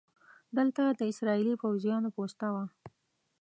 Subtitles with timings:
[0.57, 2.65] دلته د اسرائیلي پوځیانو پوسته وه.